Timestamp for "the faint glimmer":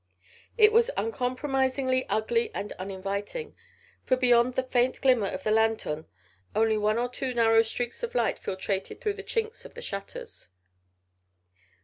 4.55-5.27